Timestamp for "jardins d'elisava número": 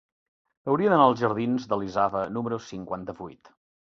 1.23-2.59